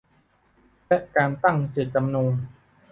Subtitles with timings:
[0.87, 2.27] และการตั้งเจตจำนง